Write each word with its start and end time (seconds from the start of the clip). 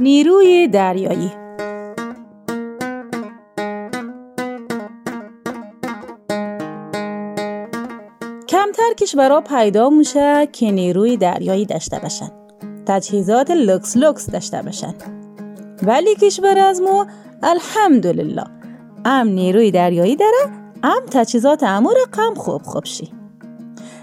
نیروی 0.00 0.68
دریایی. 0.68 1.30
کمتر 8.48 8.92
کشورها 8.98 9.40
پیدا 9.40 9.90
میشه 9.90 10.48
که 10.52 10.70
نیروی 10.70 11.16
دریایی 11.16 11.66
داشته 11.66 11.98
باشن. 11.98 12.30
تجهیزات 12.86 13.50
لکس 13.50 13.96
لکس 13.96 14.30
داشته 14.30 14.62
باشن. 14.62 14.94
ولی 15.82 16.14
کشور 16.14 16.58
از 16.58 16.80
ما 16.80 17.06
الحمدلله. 17.42 18.44
ام 19.04 19.28
نیروی 19.28 19.70
دریایی 19.70 20.16
داره 20.16 20.52
ام 20.82 21.06
تجهیزات 21.10 21.62
امور 21.62 21.94
قم 22.12 22.34
خوب 22.34 22.62
خوب 22.62 22.84
شی. 22.84 23.12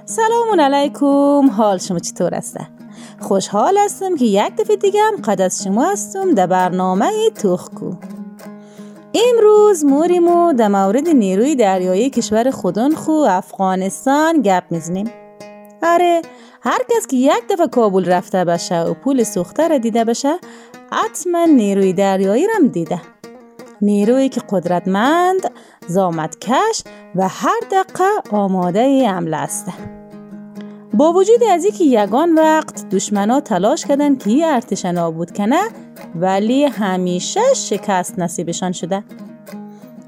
سلام 0.06 0.60
علیکم. 0.62 1.50
حال 1.50 1.78
شما 1.78 2.00
چطور 2.00 2.36
هسته 2.36 2.68
خوشحال 3.24 3.78
هستم 3.78 4.16
که 4.16 4.26
یک 4.26 4.56
دفعه 4.56 4.76
دیگه 4.76 5.02
هم 5.04 5.16
قد 5.16 5.42
از 5.42 5.64
شما 5.64 5.84
هستم 5.84 6.34
در 6.34 6.48
برنامه 6.48 7.30
توخکو 7.42 7.94
امروز 9.16 9.86
موریمو 9.86 10.54
در 10.54 10.68
مورد 10.68 11.10
نیروی 11.10 11.56
دریایی 11.56 12.10
کشور 12.10 12.52
خودن 12.52 12.92
خو 12.92 13.12
افغانستان 13.12 14.42
گپ 14.42 14.64
می‌زنیم. 14.70 15.12
آره 15.84 16.22
هر 16.62 16.80
کس 16.90 17.08
که 17.08 17.18
یک 17.18 17.48
دفعه 17.50 17.68
کابل 17.68 18.06
رفته 18.06 18.46
باشه 18.46 18.82
و 18.82 18.94
پول 18.94 19.24
سوخته 19.24 19.68
را 19.68 19.78
دیده 19.78 20.04
باشه 20.06 20.40
حتما 20.92 21.46
نیروی 21.46 21.94
دریایی 21.94 22.48
رم 22.48 22.68
دیده. 22.68 23.02
نیرویی 23.82 24.30
که 24.30 24.42
قدرتمند 24.50 25.52
زامتکش 25.88 26.84
و 27.16 27.28
هر 27.28 27.60
دقیقه 27.72 28.36
آماده 28.36 29.10
عمل 29.10 29.34
است. 29.34 29.66
با 30.94 31.14
وجود 31.14 31.44
از 31.52 31.64
اینکه 31.64 31.84
یگان 31.84 32.36
وقت 32.36 32.90
دشمنا 32.90 33.40
تلاش 33.40 33.86
کردن 33.86 34.16
که 34.16 34.30
این 34.30 34.46
ارتش 34.46 34.86
نابود 34.86 35.32
کنه 35.32 35.60
ولی 36.16 36.64
همیشه 36.66 37.40
شکست 37.56 38.20
نصیبشان 38.20 38.72
شده. 38.72 39.04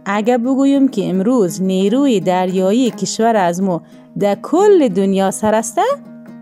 اگر 0.05 0.37
بگویم 0.37 0.87
که 0.87 1.09
امروز 1.09 1.61
نیروی 1.61 2.19
دریایی 2.19 2.91
کشور 2.91 3.35
از 3.35 3.61
ما 3.61 3.81
در 4.19 4.35
کل 4.35 4.87
دنیا 4.87 5.31
سرسته 5.31 5.81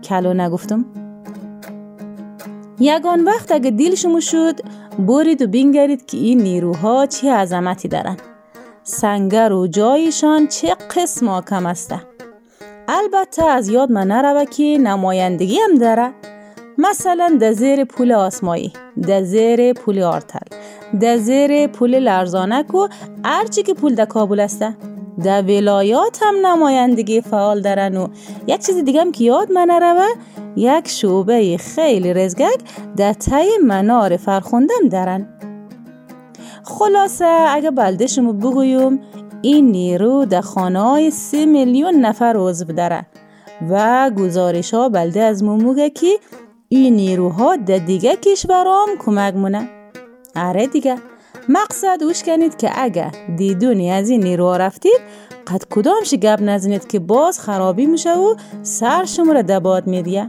کلو 0.04 0.34
نگفتم. 0.34 0.84
یگان 2.80 3.24
وقت 3.24 3.52
اگه 3.52 3.70
دیل 3.70 3.94
شما 3.94 4.20
شد 4.20 4.60
برید 4.98 5.42
و 5.42 5.46
بینگرید 5.46 6.06
که 6.06 6.16
این 6.16 6.42
نیروها 6.42 7.06
چه 7.06 7.32
عظمتی 7.32 7.88
دارن. 7.88 8.16
سنگر 8.82 9.52
و 9.52 9.66
جایشان 9.66 10.46
چه 10.46 10.76
قسم 10.96 11.40
کم 11.40 11.66
است. 11.66 11.94
البته 13.04 13.44
از 13.44 13.68
یاد 13.68 13.90
من 13.90 14.06
نروه 14.06 14.44
که 14.44 14.78
نمایندگی 14.78 15.58
هم 15.58 15.78
داره. 15.78 16.12
مثلا 16.78 17.38
در 17.40 17.52
زیر 17.52 17.84
پول 17.84 18.12
آسمایی 18.12 18.72
در 19.06 19.22
زیر 19.22 19.72
پول 19.72 20.02
آرتل 20.02 20.56
در 21.00 21.16
زیر 21.16 21.66
پول 21.66 21.98
لرزانک 21.98 22.74
و 22.74 22.88
هرچی 23.24 23.62
که 23.62 23.74
پول 23.74 23.94
در 23.94 24.04
کابل 24.04 24.40
است. 24.40 24.64
در 25.24 25.42
ولایات 25.42 26.20
هم 26.22 26.46
نمایندگی 26.46 27.20
فعال 27.20 27.60
دارن 27.60 27.96
و 27.96 28.08
یک 28.46 28.66
چیز 28.66 28.84
دیگه 28.84 29.00
هم 29.00 29.12
که 29.12 29.24
یاد 29.24 29.52
من 29.52 29.66
نروه 29.70 30.08
یک 30.56 30.88
شعبه 30.88 31.56
خیلی 31.56 32.14
رزگک 32.14 32.60
در 32.96 33.12
تای 33.12 33.58
منار 33.64 34.16
فرخوندم 34.16 34.88
دارن. 34.90 35.28
خلاصه 36.64 37.46
اگه 37.48 37.70
بلده 37.70 38.06
شما 38.06 38.32
بگویم 38.32 39.00
این 39.42 39.70
نیرو 39.70 40.24
در 40.24 40.40
خانه 40.40 40.80
های 40.80 41.10
سی 41.10 41.46
میلیون 41.46 41.94
نفر 41.94 42.34
عضو 42.36 42.64
داره 42.64 43.06
و 43.70 44.10
گزارش 44.10 44.74
ها 44.74 44.88
بلده 44.88 45.20
از 45.20 45.44
موموگه 45.44 45.90
که 45.90 46.18
این 46.68 46.96
نیروها 46.96 47.56
در 47.56 47.78
دیگه 47.78 48.16
کشورام 48.16 48.88
کمک 48.98 49.34
مونه. 49.34 49.68
اره 50.34 50.66
دیگه. 50.66 50.96
مقصد 51.48 51.98
اوش 52.02 52.22
کنید 52.22 52.56
که 52.56 52.70
اگه 52.74 53.10
دیدونی 53.36 53.90
از 53.90 54.10
این 54.10 54.22
نیروها 54.22 54.56
رفتید 54.56 55.00
قد 55.46 55.62
کدامش 55.70 56.14
گپ 56.14 56.38
نزنید 56.42 56.86
که 56.86 56.98
باز 56.98 57.40
خرابی 57.40 57.86
میشه 57.86 58.14
و 58.14 58.34
سر 58.62 59.04
شما 59.04 59.32
را 59.32 59.42
دباد 59.42 59.86
میدیه 59.86 60.28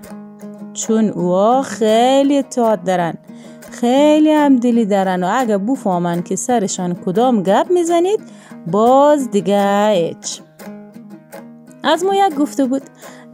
چون 0.73 1.09
اوها 1.09 1.61
خیلی 1.61 2.37
اطاعت 2.37 2.83
دارن. 2.83 3.17
خیلی 3.81 4.31
هم 4.31 4.55
دلی 4.55 4.85
دارن 4.85 5.23
و 5.23 5.29
اگه 5.31 5.57
بفهمن 5.57 6.23
که 6.23 6.35
سرشان 6.35 6.93
کدام 6.93 7.43
گپ 7.43 7.71
می‌زنید 7.71 8.19
باز 8.67 9.31
دیگه 9.31 9.89
هیچ 9.89 10.41
از 11.83 12.03
ما 12.03 12.15
یک 12.15 12.35
گفته 12.35 12.65
بود 12.65 12.81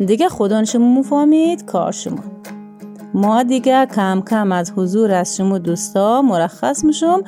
دیگه 0.06 0.30
خودان 0.30 0.66
شما 0.66 1.00
مفهمید 1.00 1.66
کار 1.66 1.92
شما. 1.92 2.24
ما 3.14 3.44
دیگه 3.44 3.86
کم 3.86 4.24
کم 4.30 4.52
از 4.52 4.72
حضور 4.76 5.12
از 5.12 5.38
شما 5.38 5.58
دوستا 5.58 6.22
مرخص 6.22 6.84
میشم 6.84 7.22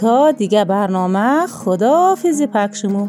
تا 0.00 0.30
دیگه 0.30 0.64
برنامه 0.64 1.46
خدافزی 1.46 2.46
پک 2.46 2.74
شما. 2.74 3.08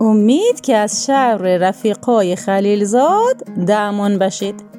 امید 0.00 0.60
که 0.60 0.76
از 0.76 1.04
شر 1.06 1.36
رفیقای 1.36 2.36
خلیلزاد 2.36 3.44
دعمان 3.66 4.18
بشید 4.18 4.70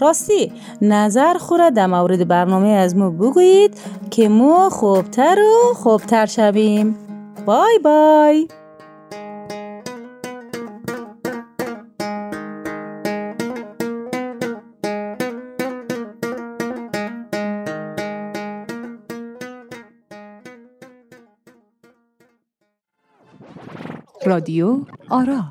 راستی 0.00 0.52
نظر 0.82 1.34
خوره 1.38 1.70
در 1.70 1.86
مورد 1.86 2.28
برنامه 2.28 2.68
از 2.68 2.96
ما 2.96 3.10
بگویید 3.10 3.80
که 4.10 4.28
ما 4.28 4.70
خوبتر 4.70 5.38
و 5.38 5.74
خوبتر 5.74 6.26
شویم. 6.26 6.96
بای 7.46 7.78
بای. 7.84 8.48
رادیو 24.26 24.80
آرا 25.10 25.44